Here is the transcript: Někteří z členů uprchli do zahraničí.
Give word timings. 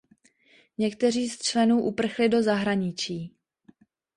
Někteří 0.77 1.29
z 1.29 1.37
členů 1.37 1.81
uprchli 1.83 2.29
do 2.29 2.43
zahraničí. 2.43 3.35